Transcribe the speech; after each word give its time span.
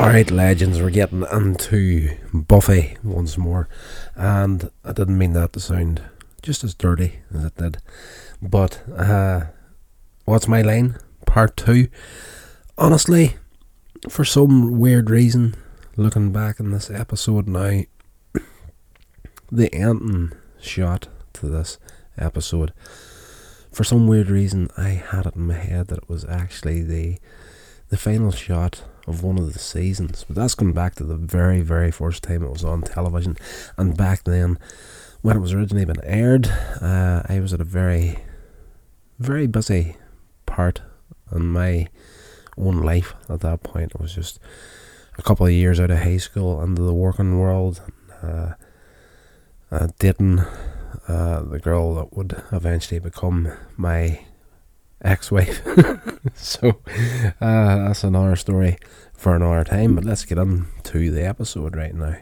Alright, 0.00 0.30
legends, 0.30 0.80
we're 0.80 0.88
getting 0.88 1.26
into 1.30 2.16
Buffy 2.32 2.96
once 3.04 3.36
more. 3.36 3.68
And 4.14 4.70
I 4.82 4.92
didn't 4.92 5.18
mean 5.18 5.34
that 5.34 5.52
to 5.52 5.60
sound 5.60 6.02
just 6.40 6.64
as 6.64 6.72
dirty 6.72 7.18
as 7.34 7.44
it 7.44 7.56
did. 7.58 7.76
But, 8.40 8.82
uh, 8.96 9.48
what's 10.24 10.48
my 10.48 10.62
line? 10.62 10.96
Part 11.26 11.54
2. 11.58 11.88
Honestly, 12.78 13.36
for 14.08 14.24
some 14.24 14.78
weird 14.78 15.10
reason, 15.10 15.54
looking 15.96 16.32
back 16.32 16.60
in 16.60 16.70
this 16.70 16.90
episode 16.90 17.46
now, 17.46 17.82
the 19.52 19.68
ending 19.74 20.32
shot 20.62 21.08
to 21.34 21.46
this 21.46 21.76
episode, 22.16 22.72
for 23.70 23.84
some 23.84 24.06
weird 24.06 24.30
reason, 24.30 24.70
I 24.78 24.88
had 24.88 25.26
it 25.26 25.36
in 25.36 25.48
my 25.48 25.54
head 25.56 25.88
that 25.88 25.98
it 25.98 26.08
was 26.08 26.24
actually 26.24 26.80
the 26.80 27.18
the 27.90 27.96
final 27.98 28.30
shot 28.30 28.84
of 29.10 29.22
one 29.22 29.38
of 29.38 29.52
the 29.52 29.58
seasons. 29.58 30.24
But 30.26 30.36
that's 30.36 30.54
going 30.54 30.72
back 30.72 30.94
to 30.94 31.04
the 31.04 31.16
very, 31.16 31.60
very 31.60 31.90
first 31.90 32.22
time 32.22 32.42
it 32.42 32.50
was 32.50 32.64
on 32.64 32.82
television. 32.82 33.36
And 33.76 33.96
back 33.96 34.24
then, 34.24 34.58
when 35.20 35.36
it 35.36 35.40
was 35.40 35.52
originally 35.52 35.84
been 35.84 36.02
aired, 36.04 36.46
uh, 36.80 37.22
I 37.28 37.40
was 37.40 37.52
at 37.52 37.60
a 37.60 37.64
very, 37.64 38.20
very 39.18 39.46
busy 39.46 39.96
part 40.46 40.80
in 41.30 41.48
my 41.48 41.88
own 42.56 42.78
life 42.78 43.14
at 43.28 43.40
that 43.40 43.62
point. 43.62 43.92
It 43.94 44.00
was 44.00 44.14
just 44.14 44.38
a 45.18 45.22
couple 45.22 45.44
of 45.44 45.52
years 45.52 45.78
out 45.78 45.90
of 45.90 45.98
high 45.98 46.16
school 46.16 46.62
into 46.62 46.82
the 46.82 46.94
working 46.94 47.38
world. 47.38 47.82
Uh, 48.22 48.54
uh, 49.70 49.88
dating 49.98 50.44
the 51.06 51.60
girl 51.62 51.94
that 51.94 52.16
would 52.16 52.42
eventually 52.52 52.98
become 52.98 53.52
my 53.76 54.20
ex-wife. 55.02 55.62
so 56.34 56.80
uh, 57.40 57.76
that's 57.86 58.04
another 58.04 58.36
story 58.36 58.78
for 59.14 59.36
another 59.36 59.64
time. 59.64 59.94
But 59.94 60.04
let's 60.04 60.24
get 60.24 60.38
on 60.38 60.68
to 60.84 61.10
the 61.10 61.26
episode 61.26 61.76
right 61.76 61.94
now. 61.94 62.16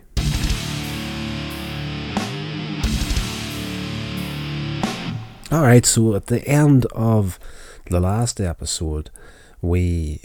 Alright, 5.51 5.87
so 5.87 6.15
at 6.15 6.27
the 6.27 6.47
end 6.47 6.84
of 6.93 7.39
the 7.87 8.01
last 8.01 8.39
episode, 8.39 9.11
we 9.62 10.21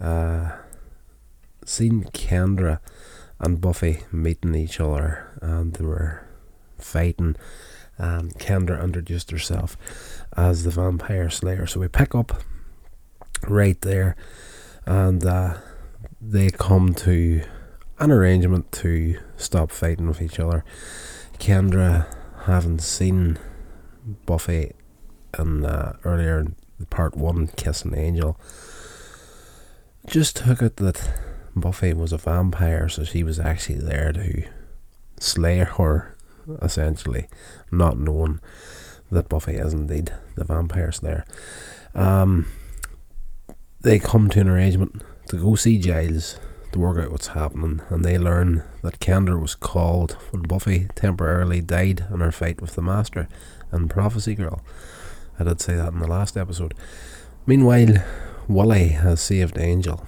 uh, 0.00 0.50
seen 1.64 2.04
Kendra 2.12 2.80
and 3.38 3.60
Buffy 3.60 4.00
meeting 4.10 4.56
each 4.56 4.80
other, 4.80 5.38
and 5.40 5.74
they 5.74 5.84
were 5.84 6.26
fighting. 6.76 7.36
And 7.98 8.32
Kendra 8.38 8.82
introduced 8.82 9.30
herself 9.30 9.76
as 10.36 10.64
the 10.64 10.70
vampire 10.70 11.30
slayer. 11.30 11.66
So 11.66 11.80
we 11.80 11.88
pick 11.88 12.14
up 12.14 12.42
right 13.48 13.80
there, 13.80 14.16
and 14.86 15.24
uh, 15.24 15.54
they 16.20 16.50
come 16.50 16.94
to 16.94 17.42
an 17.98 18.12
arrangement 18.12 18.70
to 18.72 19.18
stop 19.36 19.72
fighting 19.72 20.06
with 20.06 20.22
each 20.22 20.38
other. 20.38 20.64
Kendra, 21.38 22.06
having 22.44 22.78
seen 22.78 23.38
Buffy 24.26 24.72
in 25.38 25.64
uh, 25.64 25.96
earlier 26.04 26.38
in 26.40 26.86
part 26.90 27.16
one, 27.16 27.48
kissing 27.48 27.96
Angel, 27.96 28.38
just 30.06 30.36
took 30.36 30.62
it 30.62 30.76
that 30.76 31.20
Buffy 31.56 31.92
was 31.92 32.12
a 32.12 32.18
vampire, 32.18 32.88
so 32.88 33.04
she 33.04 33.22
was 33.22 33.38
actually 33.40 33.78
there 33.78 34.12
to 34.12 34.44
slay 35.18 35.58
her, 35.58 36.16
essentially, 36.62 37.28
not 37.70 37.98
knowing 37.98 38.40
that 39.10 39.28
Buffy 39.28 39.56
is 39.56 39.72
indeed 39.72 40.12
the 40.34 40.44
vampire 40.44 40.92
slayer. 40.92 41.24
Um, 41.94 42.46
they 43.80 43.98
come 43.98 44.28
to 44.30 44.40
an 44.40 44.48
arrangement 44.48 45.02
to 45.28 45.36
go 45.36 45.54
see 45.54 45.78
Giles 45.78 46.38
to 46.72 46.78
work 46.78 46.98
out 46.98 47.10
what's 47.10 47.28
happening, 47.28 47.80
and 47.88 48.04
they 48.04 48.18
learn 48.18 48.62
that 48.82 49.00
Kendra 49.00 49.40
was 49.40 49.54
called 49.54 50.12
when 50.30 50.42
Buffy 50.42 50.88
temporarily 50.94 51.60
died 51.60 52.06
in 52.12 52.20
her 52.20 52.32
fight 52.32 52.60
with 52.60 52.74
the 52.74 52.82
Master 52.82 53.28
and 53.70 53.88
Prophecy 53.88 54.34
Girl. 54.34 54.62
I 55.38 55.44
did 55.44 55.60
say 55.60 55.76
that 55.76 55.92
in 55.92 56.00
the 56.00 56.08
last 56.08 56.36
episode. 56.36 56.74
Meanwhile, 57.46 58.04
Wally 58.48 58.88
has 58.88 59.20
saved 59.20 59.58
Angel. 59.58 60.06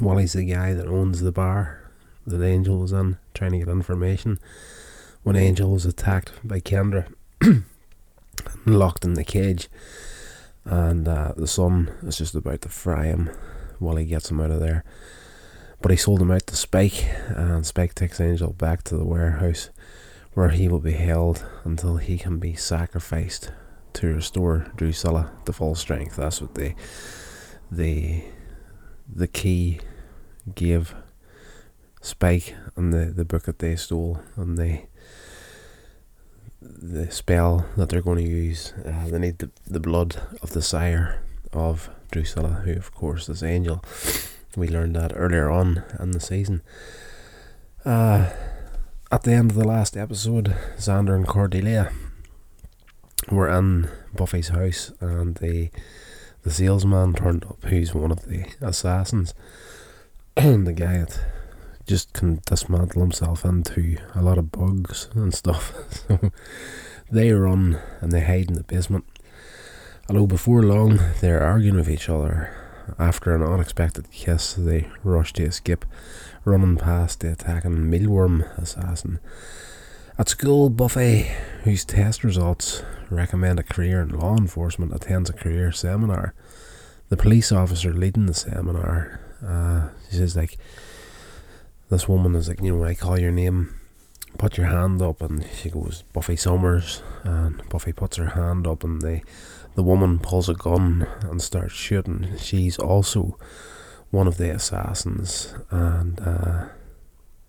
Wally's 0.00 0.34
the 0.34 0.44
guy 0.44 0.74
that 0.74 0.86
owns 0.86 1.22
the 1.22 1.32
bar 1.32 1.90
that 2.26 2.44
Angel 2.44 2.78
was 2.78 2.92
in, 2.92 3.18
trying 3.34 3.52
to 3.52 3.58
get 3.58 3.68
information 3.68 4.38
when 5.28 5.36
Angel 5.36 5.70
was 5.70 5.84
attacked 5.84 6.32
by 6.42 6.58
Kendra. 6.58 7.06
and 7.42 7.64
locked 8.64 9.04
in 9.04 9.12
the 9.12 9.22
cage, 9.22 9.68
and 10.64 11.06
uh, 11.06 11.34
the 11.36 11.46
sun 11.46 11.92
is 12.02 12.16
just 12.16 12.34
about 12.34 12.62
to 12.62 12.70
fry 12.70 13.04
him 13.04 13.28
while 13.78 13.96
he 13.96 14.06
gets 14.06 14.30
him 14.30 14.40
out 14.40 14.50
of 14.50 14.58
there. 14.58 14.84
But 15.82 15.90
he 15.90 15.98
sold 15.98 16.22
him 16.22 16.30
out 16.30 16.46
to 16.46 16.56
Spike, 16.56 17.04
and 17.28 17.66
Spike 17.66 17.94
takes 17.94 18.22
Angel 18.22 18.54
back 18.54 18.84
to 18.84 18.96
the 18.96 19.04
warehouse 19.04 19.68
where 20.32 20.48
he 20.48 20.66
will 20.66 20.80
be 20.80 20.92
held 20.92 21.44
until 21.62 21.98
he 21.98 22.16
can 22.16 22.38
be 22.38 22.54
sacrificed 22.54 23.52
to 23.92 24.14
restore 24.14 24.72
Drusilla 24.76 25.32
to 25.44 25.52
full 25.52 25.74
strength. 25.74 26.16
That's 26.16 26.40
what 26.40 26.54
the 26.54 26.72
the 27.70 28.24
the 29.14 29.28
key 29.28 29.80
gave 30.54 30.94
Spike 32.00 32.54
and 32.76 32.94
the, 32.94 33.12
the 33.12 33.26
book 33.26 33.42
that 33.42 33.58
they 33.58 33.76
stole 33.76 34.22
and 34.34 34.56
they 34.56 34.88
the 36.60 37.10
spell 37.10 37.66
that 37.76 37.88
they're 37.88 38.02
going 38.02 38.24
to 38.24 38.30
use. 38.30 38.72
Uh, 38.84 39.08
they 39.08 39.18
need 39.18 39.38
the, 39.38 39.50
the 39.66 39.80
blood 39.80 40.16
of 40.42 40.50
the 40.50 40.62
sire 40.62 41.22
of 41.52 41.90
Drusilla, 42.10 42.62
who 42.64 42.72
of 42.72 42.92
course 42.94 43.28
is 43.28 43.42
Angel. 43.42 43.82
We 44.56 44.68
learned 44.68 44.96
that 44.96 45.12
earlier 45.14 45.50
on 45.50 45.84
in 46.00 46.10
the 46.10 46.20
season. 46.20 46.62
Uh, 47.84 48.30
at 49.10 49.22
the 49.22 49.32
end 49.32 49.50
of 49.50 49.56
the 49.56 49.66
last 49.66 49.96
episode, 49.96 50.56
Xander 50.76 51.14
and 51.14 51.26
Cordelia 51.26 51.92
were 53.30 53.48
in 53.48 53.88
Buffy's 54.14 54.48
house, 54.48 54.92
and 55.00 55.36
the 55.36 55.70
the 56.42 56.50
salesman 56.50 57.14
turned 57.14 57.44
up, 57.44 57.62
who's 57.64 57.94
one 57.94 58.10
of 58.10 58.26
the 58.26 58.46
assassins. 58.60 59.34
The 60.36 60.72
guy 60.72 61.04
just 61.88 62.12
can 62.12 62.40
dismantle 62.44 63.00
himself 63.00 63.44
into 63.44 63.96
a 64.14 64.22
lot 64.22 64.36
of 64.36 64.52
bugs 64.52 65.08
and 65.14 65.34
stuff. 65.34 65.72
so 66.08 66.30
they 67.10 67.32
run 67.32 67.80
and 68.00 68.12
they 68.12 68.20
hide 68.20 68.48
in 68.48 68.54
the 68.54 68.62
basement. 68.62 69.04
Although 70.08 70.26
before 70.26 70.62
long 70.62 71.00
they're 71.20 71.42
arguing 71.42 71.76
with 71.76 71.90
each 71.90 72.08
other. 72.08 72.54
After 72.98 73.34
an 73.34 73.42
unexpected 73.42 74.10
kiss, 74.10 74.54
they 74.54 74.88
rush 75.04 75.34
to 75.34 75.42
escape, 75.42 75.84
running 76.44 76.76
past 76.76 77.20
the 77.20 77.32
attacking 77.32 77.90
mealworm 77.90 78.42
assassin. 78.56 79.18
At 80.18 80.30
school, 80.30 80.70
Buffy, 80.70 81.30
whose 81.64 81.84
test 81.84 82.24
results 82.24 82.82
recommend 83.10 83.60
a 83.60 83.62
career 83.62 84.00
in 84.00 84.18
law 84.18 84.36
enforcement, 84.36 84.94
attends 84.94 85.28
a 85.28 85.34
career 85.34 85.70
seminar. 85.70 86.34
The 87.10 87.18
police 87.18 87.52
officer 87.52 87.92
leading 87.92 88.26
the 88.26 88.34
seminar, 88.34 89.20
uh, 89.46 89.88
says 90.08 90.34
like, 90.34 90.56
this 91.90 92.08
woman 92.08 92.34
is 92.34 92.48
like, 92.48 92.60
you 92.60 92.76
know, 92.76 92.84
I 92.84 92.94
call 92.94 93.18
your 93.18 93.30
name, 93.32 93.74
put 94.36 94.56
your 94.56 94.66
hand 94.66 95.00
up, 95.02 95.22
and 95.22 95.46
she 95.54 95.70
goes, 95.70 96.04
Buffy 96.12 96.36
Summers, 96.36 97.02
and 97.24 97.66
Buffy 97.68 97.92
puts 97.92 98.16
her 98.16 98.30
hand 98.30 98.66
up, 98.66 98.84
and 98.84 99.00
the 99.02 99.22
the 99.74 99.82
woman 99.84 100.18
pulls 100.18 100.48
a 100.48 100.54
gun 100.54 101.06
and 101.22 101.40
starts 101.40 101.72
shooting. 101.72 102.36
She's 102.38 102.78
also 102.78 103.38
one 104.10 104.26
of 104.26 104.36
the 104.36 104.50
assassins, 104.50 105.54
and 105.70 106.20
uh, 106.20 106.66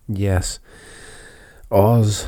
yes, 0.08 0.60
Oz 1.72 2.28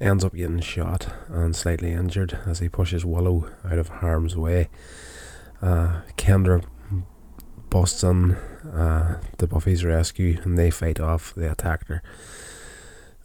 ends 0.00 0.24
up 0.24 0.34
getting 0.34 0.60
shot 0.60 1.08
and 1.28 1.56
slightly 1.56 1.92
injured 1.92 2.38
as 2.46 2.58
he 2.58 2.68
pushes 2.68 3.04
Willow 3.04 3.50
out 3.64 3.78
of 3.78 3.88
harm's 3.88 4.36
way. 4.36 4.68
Uh, 5.62 6.02
Kendra 6.16 6.62
busts 7.70 8.02
in 8.02 8.32
uh, 8.32 9.20
to 9.38 9.46
Buffy's 9.46 9.84
rescue 9.84 10.40
and 10.42 10.58
they 10.58 10.70
fight 10.70 11.00
off 11.00 11.34
the 11.34 11.50
attacker. 11.50 12.02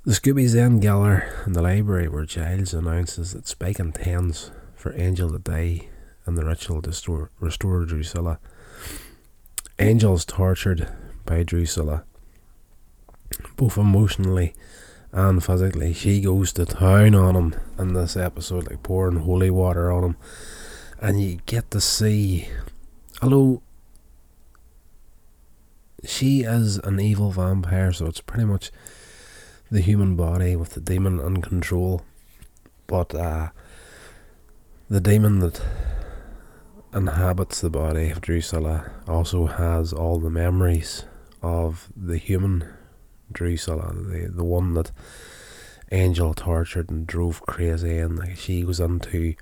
The 0.06 0.12
Scoobies 0.12 0.54
then 0.54 0.80
gather 0.80 1.31
in 1.45 1.54
the 1.54 1.62
library 1.62 2.10
where 2.10 2.25
Giles 2.25 2.74
announces 2.74 3.34
that 3.34 3.48
Spike 3.48 3.80
intends 3.80 4.51
for 4.75 4.94
Angel 5.00 5.31
to 5.31 5.40
die 5.40 5.88
and 6.25 6.38
the 6.38 6.45
ritual 6.45 6.81
to 6.81 6.90
restore, 6.90 7.31
restore 7.40 7.86
Drusilla. 7.86 8.40
Angel's 9.80 10.25
tortured 10.25 10.90
by 11.25 11.44
Drusilla, 11.44 12.04
both 13.56 13.78
emotionally 13.78 14.54
and 15.13 15.44
physically. 15.44 15.94
She 15.94 16.22
goes 16.22 16.51
to 16.54 16.66
town 16.66 17.16
on 17.16 17.36
him 17.36 17.56
in 17.78 17.94
this 17.94 18.18
episode, 18.18 18.69
like 18.69 18.84
pouring 18.84 19.19
holy 19.19 19.50
water 19.50 19.92
on 19.92 20.04
him. 20.04 20.18
And 21.00 21.22
you 21.22 21.40
get 21.45 21.72
to 21.72 21.81
see, 21.81 22.50
although 23.22 23.62
she 26.05 26.41
is 26.41 26.77
an 26.79 27.00
evil 27.00 27.31
vampire, 27.31 27.91
so 27.94 28.07
it's 28.07 28.21
pretty 28.21 28.45
much 28.45 28.71
the 29.71 29.81
human 29.81 30.15
body 30.15 30.55
with 30.55 30.71
the 30.71 30.81
demon 30.81 31.19
in 31.19 31.41
control. 31.41 32.03
But 32.88 33.15
uh, 33.15 33.50
the 34.89 35.01
demon 35.01 35.39
that 35.39 35.61
inhabits 36.94 37.61
the 37.61 37.69
body 37.69 38.09
of 38.11 38.21
Drusilla 38.21 38.91
also 39.07 39.47
has 39.47 39.94
all 39.94 40.19
the 40.19 40.29
memories 40.29 41.05
of 41.41 41.89
the 41.95 42.17
human 42.17 42.67
Drusilla, 43.31 43.94
the 43.94 44.29
the 44.31 44.44
one 44.44 44.73
that 44.73 44.91
Angel 45.91 46.33
tortured 46.33 46.89
and 46.89 47.07
drove 47.07 47.41
crazy, 47.45 47.97
and 47.97 48.19
like, 48.19 48.38
she 48.38 48.63
was 48.63 48.79
into 48.79 49.35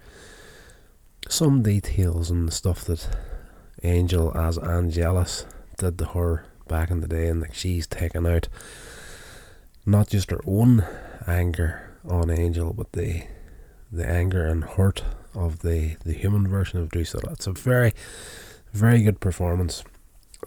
some 1.27 1.61
details 1.61 2.29
and 2.29 2.51
stuff 2.53 2.85
that 2.85 3.09
Angel 3.83 4.35
as 4.37 4.57
Angelus 4.57 5.45
did 5.77 5.97
to 5.97 6.05
her 6.05 6.45
back 6.71 6.89
in 6.89 7.01
the 7.01 7.07
day, 7.07 7.27
and 7.27 7.41
like 7.41 7.53
she's 7.53 7.85
taken 7.85 8.25
out 8.25 8.47
not 9.85 10.07
just 10.07 10.31
her 10.31 10.41
own 10.47 10.85
anger 11.27 11.97
on 12.07 12.29
Angel, 12.31 12.73
but 12.73 12.93
the 12.93 13.23
the 13.91 14.07
anger 14.07 14.47
and 14.47 14.63
hurt 14.63 15.03
of 15.35 15.59
the 15.59 15.97
the 16.05 16.13
human 16.13 16.47
version 16.47 16.79
of 16.79 16.89
Drusilla. 16.89 17.33
It's 17.33 17.47
a 17.47 17.51
very 17.51 17.93
very 18.73 19.03
good 19.03 19.19
performance. 19.19 19.83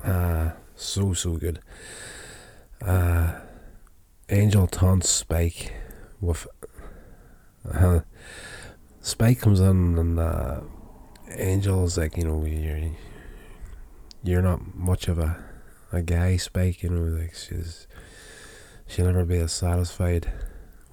Uh, 0.03 0.53
so 0.75 1.13
so 1.13 1.37
good. 1.37 1.61
Uh, 2.85 3.35
Angel 4.31 4.67
taunts 4.67 5.11
Spike 5.11 5.73
with 6.21 6.47
uh, 7.71 8.01
Spike 9.01 9.41
comes 9.41 9.61
in 9.61 9.99
and 9.99 10.19
uh, 10.19 10.61
Angel's 11.37 11.99
like, 11.99 12.17
you 12.17 12.25
know, 12.25 12.45
you're 12.45 12.91
you're 14.23 14.43
not 14.43 14.75
much 14.75 15.09
of 15.09 15.19
a 15.19 15.37
a 15.95 16.03
guy, 16.03 16.37
Spike. 16.37 16.83
You 16.83 16.91
know, 16.91 17.19
like 17.19 17.35
she's 17.35 17.87
she'll 18.87 19.07
never 19.07 19.25
be 19.25 19.39
as 19.39 19.53
satisfied 19.53 20.33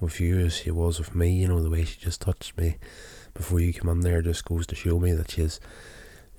with 0.00 0.20
you 0.20 0.38
as 0.38 0.56
she 0.56 0.70
was 0.70 0.98
with 0.98 1.14
me. 1.14 1.32
You 1.32 1.48
know, 1.48 1.62
the 1.62 1.70
way 1.70 1.84
she 1.84 1.98
just 1.98 2.20
touched 2.20 2.56
me 2.56 2.76
before 3.34 3.60
you 3.60 3.72
come 3.72 3.90
in 3.90 4.00
there 4.00 4.22
just 4.22 4.44
goes 4.44 4.66
to 4.68 4.74
show 4.74 4.98
me 4.98 5.12
that 5.12 5.30
she's, 5.30 5.60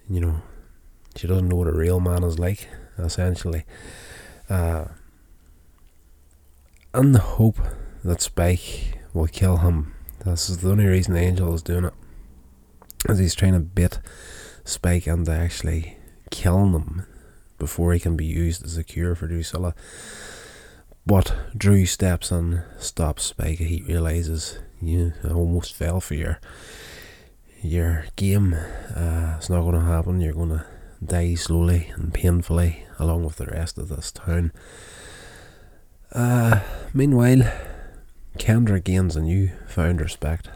you 0.09 0.19
know, 0.19 0.41
she 1.15 1.27
doesn't 1.27 1.49
know 1.49 1.57
what 1.57 1.67
a 1.67 1.73
real 1.73 1.99
man 1.99 2.23
is 2.23 2.39
like. 2.39 2.67
Essentially, 2.97 3.65
uh, 4.49 4.85
and 6.93 7.15
the 7.15 7.19
hope 7.19 7.57
that 8.03 8.21
Spike 8.21 8.99
will 9.13 9.27
kill 9.27 9.57
him. 9.57 9.93
This 10.23 10.49
is 10.49 10.59
the 10.59 10.69
only 10.69 10.85
reason 10.85 11.17
Angel 11.17 11.53
is 11.53 11.63
doing 11.63 11.85
it. 11.85 11.93
As 13.09 13.19
he's 13.19 13.35
trying 13.35 13.53
to 13.53 13.59
bait 13.59 13.99
Spike 14.63 15.07
into 15.07 15.31
actually 15.31 15.97
killing 16.29 16.73
him 16.73 17.05
before 17.63 17.93
he 17.93 17.99
can 17.99 18.17
be 18.17 18.25
used 18.25 18.65
as 18.65 18.77
a 18.77 18.83
cure 18.83 19.15
for 19.15 19.25
Drusilla. 19.25 19.73
But 21.05 21.33
Dru 21.57 21.85
steps 21.85 22.29
in, 22.29 22.61
stops 22.77 23.23
Spike. 23.23 23.59
He 23.59 23.81
realizes 23.87 24.59
you 24.81 25.13
almost 25.29 25.73
fell 25.73 26.01
for 26.01 26.15
your 26.15 26.39
your 27.61 28.05
game. 28.17 28.53
Uh, 28.53 29.35
it's 29.37 29.49
not 29.49 29.61
going 29.61 29.75
to 29.75 29.91
happen. 29.93 30.19
You're 30.19 30.33
going 30.33 30.49
to 30.49 30.65
die 31.01 31.35
slowly 31.35 31.89
and 31.95 32.13
painfully 32.13 32.85
along 32.99 33.23
with 33.23 33.37
the 33.37 33.45
rest 33.45 33.77
of 33.77 33.87
this 33.87 34.11
town. 34.11 34.51
Uh, 36.11 36.59
meanwhile, 36.93 37.49
Kendra 38.37 38.83
gains 38.83 39.15
a 39.15 39.21
new 39.21 39.51
found 39.67 40.01
respect 40.01 40.49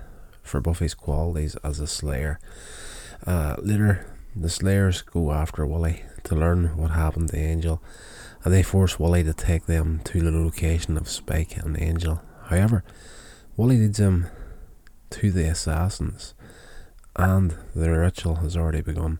for 0.44 0.60
Buffy's 0.60 0.94
qualities 0.94 1.56
as 1.64 1.80
a 1.80 1.88
Slayer. 1.88 2.38
Uh, 3.26 3.56
later, 3.60 4.06
the 4.36 4.50
Slayers 4.50 5.02
go 5.02 5.32
after 5.32 5.66
Wooly 5.66 6.04
to 6.24 6.36
learn 6.36 6.78
what 6.78 6.92
happened 6.92 7.30
to 7.30 7.38
Angel, 7.38 7.82
and 8.44 8.54
they 8.54 8.64
force 8.64 9.00
Wally 9.00 9.24
to 9.24 9.34
take 9.34 9.66
them 9.66 10.02
to 10.06 10.22
the 10.22 10.32
location 10.32 10.98
of 10.98 11.10
Spike 11.10 11.58
and 11.58 11.82
Angel. 11.82 12.22
However, 12.46 12.84
Wally 13.56 13.78
leads 13.78 13.98
them 13.98 14.28
to 15.12 15.32
the 15.32 15.46
assassins, 15.46 16.34
and 17.16 17.56
the 17.76 17.92
ritual 17.92 18.36
has 18.36 18.56
already 18.56 18.82
begun. 18.82 19.20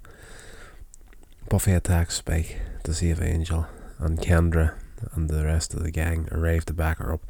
Buffy 1.50 1.72
attacks 1.72 2.16
Spike 2.16 2.60
to 2.84 2.94
save 2.94 3.22
Angel, 3.22 3.68
and 4.00 4.20
Kendra 4.20 4.76
and 5.14 5.30
the 5.30 5.46
rest 5.46 5.74
of 5.74 5.84
the 5.84 5.92
gang 5.92 6.28
arrive 6.32 6.66
to 6.66 6.74
back 6.74 6.98
her 7.00 7.14
up. 7.14 7.22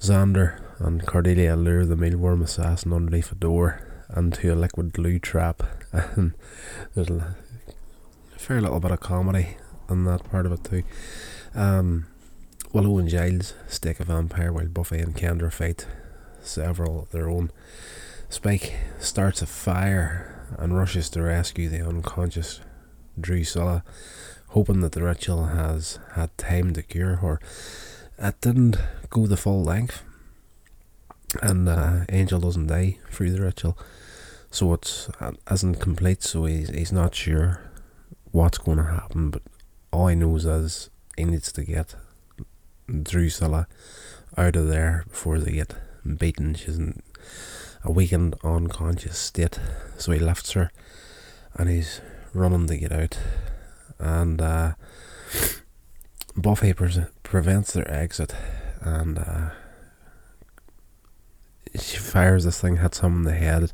Xander 0.00 0.60
and 0.78 1.06
Cordelia 1.06 1.56
lure 1.56 1.86
the 1.86 1.96
mealworm 1.96 2.42
assassin 2.42 2.92
underneath 2.92 3.30
a 3.32 3.36
door 3.36 3.86
into 4.16 4.52
a 4.52 4.56
liquid 4.56 4.92
glue 4.92 5.18
trap, 5.18 5.62
and 5.92 6.34
there's 6.94 7.10
fair 8.42 8.60
little 8.60 8.80
bit 8.80 8.90
of 8.90 9.00
comedy 9.00 9.56
in 9.88 10.04
that 10.04 10.28
part 10.30 10.46
of 10.46 10.52
it 10.52 10.64
too. 10.64 10.82
Um, 11.54 12.06
Willow 12.72 12.98
and 12.98 13.08
Giles 13.08 13.54
stake 13.68 14.00
a 14.00 14.04
vampire 14.04 14.52
while 14.52 14.66
Buffy 14.66 14.98
and 14.98 15.14
Kendra 15.14 15.52
fight 15.52 15.86
several 16.42 17.02
of 17.02 17.10
their 17.12 17.30
own. 17.30 17.52
Spike 18.28 18.74
starts 18.98 19.42
a 19.42 19.46
fire 19.46 20.44
and 20.58 20.76
rushes 20.76 21.08
to 21.10 21.22
rescue 21.22 21.68
the 21.68 21.86
unconscious 21.86 22.60
Drusilla 23.20 23.84
hoping 24.48 24.80
that 24.80 24.92
the 24.92 25.02
ritual 25.02 25.46
has 25.46 25.98
had 26.14 26.36
time 26.36 26.72
to 26.74 26.82
cure 26.82 27.16
her. 27.16 27.40
It 28.18 28.40
didn't 28.40 28.76
go 29.08 29.26
the 29.26 29.36
full 29.36 29.62
length, 29.62 30.02
and 31.40 31.68
uh, 31.68 32.00
Angel 32.10 32.40
doesn't 32.40 32.66
die 32.66 32.98
through 33.10 33.30
the 33.30 33.40
ritual, 33.40 33.78
so 34.50 34.72
it 34.74 35.08
uh, 35.20 35.32
isn't 35.50 35.76
complete. 35.76 36.22
So 36.22 36.44
he's 36.44 36.68
he's 36.68 36.92
not 36.92 37.14
sure 37.14 37.71
what's 38.32 38.58
going 38.58 38.78
to 38.78 38.84
happen, 38.84 39.30
but 39.30 39.42
all 39.92 40.08
he 40.08 40.14
knows 40.16 40.44
is 40.44 40.90
he 41.16 41.24
needs 41.24 41.52
to 41.52 41.64
get 41.64 41.94
Drusilla 42.88 43.68
out 44.36 44.56
of 44.56 44.68
there 44.68 45.04
before 45.08 45.38
they 45.38 45.52
get 45.52 45.74
beaten. 46.18 46.54
She's 46.54 46.78
in 46.78 47.02
a 47.84 47.92
weakened, 47.92 48.34
unconscious 48.42 49.18
state, 49.18 49.60
so 49.96 50.12
he 50.12 50.18
lifts 50.18 50.52
her, 50.52 50.70
and 51.54 51.68
he's 51.68 52.00
running 52.34 52.66
to 52.66 52.76
get 52.76 52.92
out 52.92 53.18
and 54.02 54.42
uh, 54.42 54.72
Buffy 56.36 56.72
pre- 56.72 57.06
prevents 57.22 57.72
their 57.72 57.90
exit, 57.90 58.34
and 58.80 59.18
uh, 59.18 59.50
she 61.78 61.96
fires 61.98 62.44
this 62.44 62.60
thing, 62.60 62.78
hits 62.78 63.00
him 63.00 63.18
in 63.18 63.22
the 63.22 63.34
head, 63.34 63.72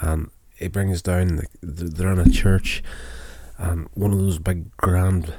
and 0.00 0.30
it 0.58 0.72
brings 0.72 1.02
down. 1.02 1.40
The, 1.62 1.84
they're 1.84 2.12
in 2.12 2.18
a 2.18 2.30
church, 2.30 2.82
and 3.58 3.88
one 3.94 4.12
of 4.12 4.18
those 4.18 4.38
big 4.38 4.74
grand 4.76 5.34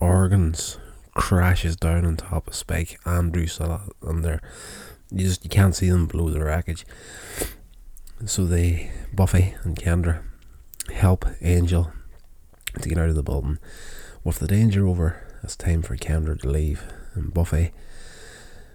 organs 0.00 0.78
crashes 1.14 1.76
down 1.76 2.04
on 2.04 2.16
top 2.16 2.46
of 2.46 2.54
Spike 2.54 3.00
and 3.04 3.32
Drusilla, 3.32 3.88
and 4.02 4.24
there 4.24 4.40
you 5.10 5.26
just 5.26 5.44
you 5.44 5.50
can't 5.50 5.74
see 5.74 5.88
them 5.88 6.06
below 6.06 6.28
the 6.28 6.44
wreckage. 6.44 6.84
So 8.26 8.44
they 8.44 8.90
Buffy 9.12 9.54
and 9.64 9.76
Kendra 9.76 10.22
help 10.92 11.24
Angel 11.40 11.92
to 12.80 12.88
get 12.88 12.98
out 12.98 13.08
of 13.08 13.14
the 13.14 13.22
building. 13.22 13.58
With 14.22 14.38
the 14.38 14.46
danger 14.46 14.86
over, 14.86 15.26
it's 15.42 15.56
time 15.56 15.82
for 15.82 15.96
Kendra 15.96 16.40
to 16.40 16.48
leave, 16.48 16.82
and 17.14 17.32
Buffy 17.32 17.72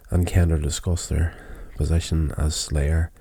and 0.10 0.28
Kendra 0.28 0.62
discuss 0.62 1.08
their 1.08 1.36
position 1.76 2.34
as 2.38 2.56
Slayer. 2.56 3.12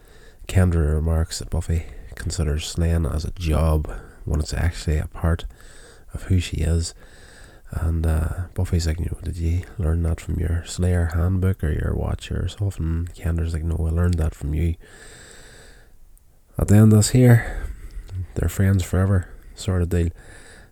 Kendra 0.47 0.95
remarks 0.95 1.39
that 1.39 1.51
Buffy 1.51 1.85
considers 2.15 2.67
slaying 2.67 3.07
as 3.07 3.25
a 3.25 3.31
job 3.33 3.91
when 4.29 4.41
it's 4.41 4.55
actually 4.55 4.99
a 4.99 5.07
part 5.07 5.45
of 6.15 6.25
who 6.25 6.39
she 6.39 6.59
is. 6.59 6.95
And 7.71 8.07
uh, 8.07 8.47
Buffy's 8.55 8.87
like, 8.87 8.99
you 8.99 9.07
know, 9.07 9.19
did 9.23 9.37
you 9.37 9.63
learn 9.77 10.03
that 10.05 10.21
from 10.21 10.39
your 10.41 10.65
Slayer 10.65 11.11
handbook 11.15 11.63
or 11.63 11.71
your 11.71 11.95
Watcher 11.95 12.45
or 12.45 12.49
something? 12.49 13.09
Kendra's 13.15 13.53
like, 13.53 13.65
no, 13.65 13.77
I 13.77 13.91
learned 13.91 14.15
that 14.15 14.35
from 14.35 14.55
you. 14.55 14.75
At 16.59 16.69
the 16.69 16.77
end 16.77 16.93
of 16.93 16.99
this 16.99 17.11
here, 17.11 17.69
they're 18.35 18.49
friends 18.49 18.83
forever, 18.83 19.29
sort 19.55 19.83
of 19.83 19.91
deal. 19.91 20.09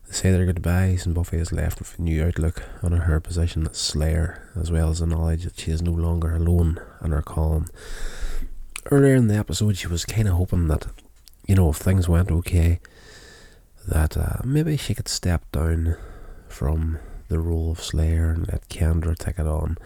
They 0.06 0.12
say 0.12 0.30
their 0.30 0.46
goodbyes, 0.46 1.04
and 1.04 1.14
Buffy 1.14 1.36
is 1.36 1.52
left 1.52 1.80
with 1.80 1.98
a 1.98 2.02
new 2.02 2.24
outlook 2.24 2.62
on 2.82 2.92
her 2.92 3.20
position 3.20 3.66
as 3.66 3.76
Slayer, 3.76 4.50
as 4.58 4.70
well 4.70 4.88
as 4.88 5.00
the 5.00 5.06
knowledge 5.06 5.44
that 5.44 5.58
she 5.58 5.72
is 5.72 5.82
no 5.82 5.92
longer 5.92 6.34
alone 6.34 6.80
in 7.04 7.10
her 7.10 7.22
calm. 7.22 7.66
Earlier 8.90 9.16
in 9.16 9.26
the 9.26 9.36
episode, 9.36 9.76
she 9.76 9.88
was 9.88 10.04
kind 10.04 10.28
of 10.28 10.34
hoping 10.34 10.68
that, 10.68 10.86
you 11.46 11.56
know, 11.56 11.70
if 11.70 11.76
things 11.76 12.08
went 12.08 12.30
okay, 12.30 12.80
that 13.86 14.16
uh, 14.16 14.42
maybe 14.44 14.76
she 14.76 14.94
could 14.94 15.08
step 15.08 15.50
down 15.52 15.96
from 16.48 16.98
the 17.28 17.38
role 17.38 17.72
of 17.72 17.82
Slayer 17.82 18.30
and 18.30 18.48
let 18.48 18.68
Kendra 18.68 19.16
take 19.16 19.38
it 19.38 19.46
on, 19.46 19.78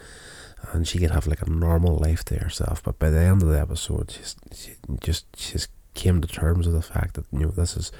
and 0.71 0.87
she 0.87 0.99
could 0.99 1.11
have 1.11 1.27
like 1.27 1.41
a 1.41 1.49
normal 1.49 1.97
life 1.97 2.23
to 2.25 2.35
herself. 2.37 2.83
But 2.83 2.99
by 2.99 3.09
the 3.09 3.19
end 3.19 3.41
of 3.41 3.49
the 3.49 3.59
episode, 3.59 4.11
she's, 4.11 4.35
she 4.53 4.71
just 5.01 5.25
she's 5.35 5.67
came 5.93 6.21
to 6.21 6.27
terms 6.27 6.67
with 6.67 6.75
the 6.75 6.81
fact 6.81 7.15
that 7.15 7.25
you 7.31 7.39
know 7.39 7.51
this 7.51 7.75
is 7.75 7.91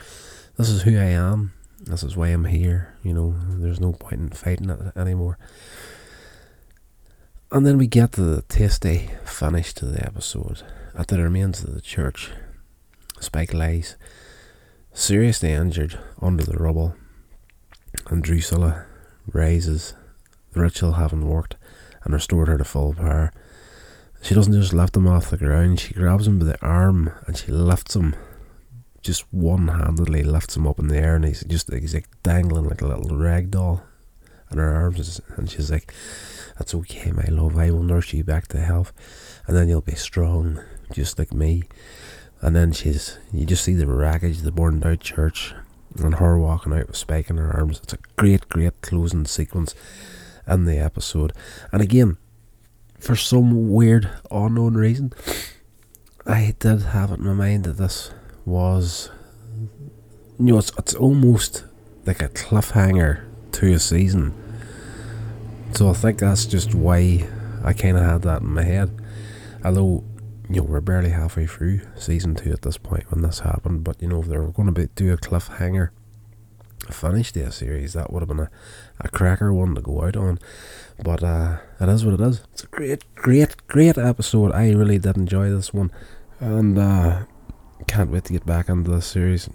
this 0.58 0.70
is 0.70 0.84
who 0.84 0.98
I 0.98 1.06
am 1.06 1.54
this 1.86 2.04
is 2.04 2.16
why 2.16 2.28
I'm 2.28 2.46
here. 2.46 2.96
You 3.04 3.14
know, 3.14 3.36
there's 3.50 3.80
no 3.80 3.94
point 3.94 4.22
in 4.22 4.30
fighting 4.30 4.70
it 4.70 4.80
anymore. 4.96 5.38
And 7.52 7.66
then 7.66 7.78
we 7.78 7.88
get 7.88 8.14
to 8.14 8.22
the 8.22 8.42
tasty 8.44 9.10
finish 9.26 9.74
to 9.74 9.86
the 9.86 10.06
episode. 10.06 10.64
At 10.96 11.08
the 11.08 11.22
remains 11.22 11.64
of 11.64 11.74
the 11.74 11.82
church, 11.82 12.32
Spike 13.20 13.54
lies 13.54 13.96
seriously 14.94 15.52
injured 15.52 16.00
under 16.22 16.44
the 16.44 16.58
rubble, 16.58 16.96
and 18.08 18.24
Drusilla 18.24 18.86
rises, 19.32 19.94
the 20.54 20.62
ritual 20.62 20.94
having 20.94 21.28
worked 21.28 21.56
and 22.04 22.14
restored 22.14 22.48
her 22.48 22.58
to 22.58 22.64
full 22.64 22.94
power. 22.94 23.32
She 24.22 24.36
doesn't 24.36 24.54
just 24.54 24.74
lift 24.74 24.96
him 24.96 25.08
off 25.08 25.30
the 25.30 25.38
ground, 25.38 25.80
she 25.80 25.94
grabs 25.94 26.28
him 26.28 26.40
by 26.40 26.46
the 26.46 26.62
arm 26.66 27.12
and 27.26 27.38
she 27.38 27.52
lifts 27.52 27.96
him 27.96 28.16
just 29.02 29.26
one 29.34 29.68
handedly 29.68 30.24
lifts 30.24 30.56
him 30.56 30.68
up 30.68 30.78
in 30.78 30.88
the 30.88 30.98
air 30.98 31.16
and 31.16 31.26
he's 31.26 31.44
just 31.46 31.74
he's 31.74 31.96
like 31.96 32.08
dangling 32.22 32.68
like 32.68 32.82
a 32.82 32.88
little 32.88 33.18
rag 33.18 33.50
doll 33.50 33.82
in 34.52 34.58
her 34.58 34.76
arms, 34.76 35.22
and 35.38 35.50
she's 35.50 35.72
like, 35.72 35.94
"That's 36.58 36.76
okay, 36.76 37.12
my 37.12 37.26
love. 37.30 37.58
I 37.58 37.72
will 37.72 37.84
nurse 37.84 38.12
you 38.14 38.24
back 38.24 38.48
to 38.50 38.60
health, 38.60 38.92
and 39.48 39.56
then 39.56 39.70
you'll 39.70 39.82
be 39.82 39.96
strong, 39.96 40.62
just 40.92 41.18
like 41.18 41.34
me." 41.34 41.64
And 42.42 42.56
then 42.56 42.72
she's, 42.72 43.20
you 43.32 43.46
just 43.46 43.64
see 43.64 43.76
the 43.76 43.86
wreckage, 43.86 44.40
the 44.40 44.52
burned 44.52 44.86
out 44.86 45.00
church, 45.00 45.54
and 45.98 46.16
her 46.16 46.40
walking 46.40 46.74
out 46.74 46.88
with 46.88 46.96
Spike 46.98 47.30
in 47.30 47.38
her 47.38 47.56
arms. 47.56 47.80
It's 47.84 47.94
a 47.94 48.00
great, 48.18 48.50
great 48.50 48.82
closing 48.82 49.26
sequence 49.26 49.76
in 50.48 50.66
the 50.66 50.80
episode. 50.80 51.34
And 51.72 51.82
again, 51.82 52.18
for 53.00 53.16
some 53.16 53.70
weird, 53.72 54.10
unknown 54.32 54.76
reason, 54.76 55.14
I 56.26 56.56
did 56.60 56.82
have 56.82 57.12
it 57.12 57.20
in 57.20 57.26
my 57.26 57.34
mind 57.34 57.66
that 57.66 57.78
this 57.78 58.12
was, 58.46 59.12
you 60.40 60.54
know, 60.54 60.58
it's, 60.58 60.72
it's 60.78 60.96
almost 60.96 61.66
like 62.06 62.22
a 62.22 62.30
cliffhanger 62.30 63.24
to 63.54 63.74
a 63.74 63.80
season. 63.80 64.34
So 65.74 65.90
I 65.90 65.94
think 65.94 66.20
that's 66.20 66.46
just 66.46 66.74
why 66.74 67.28
I 67.64 67.74
kind 67.74 67.98
of 67.98 68.04
had 68.04 68.22
that 68.24 68.42
in 68.42 68.48
my 68.48 68.64
head. 68.64 68.92
Although, 69.64 70.04
you 70.52 70.62
know, 70.62 70.68
we're 70.68 70.82
barely 70.82 71.12
halfway 71.12 71.48
through 71.48 71.82
season 71.96 72.36
two 72.36 72.52
at 72.52 72.62
this 72.62 72.78
point 72.78 73.10
when 73.10 73.22
this 73.22 73.40
happened, 73.40 73.84
but 73.84 74.02
you 74.02 74.10
know, 74.10 74.22
if 74.22 74.28
they 74.28 74.38
were 74.38 74.52
going 74.52 74.68
to 74.68 74.74
be, 74.74 74.88
do 74.96 75.14
a 75.14 75.18
cliffhanger 75.18 75.92
finish 76.90 77.32
the 77.32 77.50
series, 77.52 77.94
that 77.94 78.12
would 78.12 78.22
have 78.22 78.28
been 78.28 78.40
a, 78.40 78.50
a 79.00 79.08
cracker 79.08 79.54
one 79.54 79.76
to 79.76 79.82
go 79.82 80.04
out 80.04 80.18
on. 80.18 80.40
But 81.02 81.24
uh, 81.24 81.60
it 81.80 81.88
is 81.88 82.04
what 82.04 82.20
it 82.20 82.22
is. 82.22 82.42
It's 82.52 82.64
a 82.64 82.68
great, 82.68 83.16
great, 83.16 83.56
great 83.68 83.98
episode. 83.98 84.52
I 84.52 84.72
really 84.72 85.00
did 85.00 85.16
enjoy 85.16 85.50
this 85.50 85.74
one, 85.74 85.92
and 86.40 86.78
uh, 86.78 87.24
can't 87.88 88.12
wait 88.12 88.26
to 88.26 88.34
get 88.34 88.46
back 88.46 88.68
into 88.68 88.92
this 88.92 89.06
series 89.06 89.50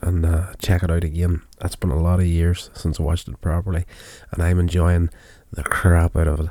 and 0.00 0.26
uh, 0.26 0.52
check 0.58 0.82
it 0.82 0.90
out 0.90 1.04
again. 1.04 1.42
It's 1.60 1.76
been 1.76 1.90
a 1.90 2.00
lot 2.00 2.20
of 2.20 2.26
years 2.26 2.70
since 2.74 2.98
I 2.98 3.04
watched 3.04 3.28
it 3.28 3.40
properly, 3.40 3.84
and 4.32 4.42
I'm 4.42 4.58
enjoying 4.58 5.10
the 5.52 5.62
crap 5.62 6.16
out 6.16 6.28
of 6.28 6.40
it. 6.40 6.50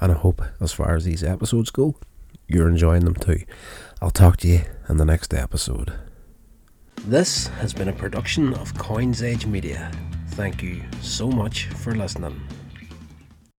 And 0.00 0.12
I 0.12 0.14
hope, 0.14 0.42
as 0.60 0.72
far 0.72 0.94
as 0.94 1.04
these 1.04 1.24
episodes 1.24 1.70
go, 1.70 1.96
you're 2.48 2.68
enjoying 2.68 3.04
them 3.04 3.14
too. 3.14 3.40
I'll 4.00 4.10
talk 4.10 4.36
to 4.38 4.48
you 4.48 4.62
in 4.88 4.96
the 4.96 5.04
next 5.04 5.32
episode. 5.34 5.92
This 7.06 7.46
has 7.60 7.72
been 7.72 7.88
a 7.88 7.92
production 7.92 8.54
of 8.54 8.76
Coins 8.76 9.22
Age 9.22 9.46
Media. 9.46 9.90
Thank 10.30 10.62
you 10.62 10.82
so 11.00 11.28
much 11.28 11.66
for 11.66 11.94
listening. 11.94 12.40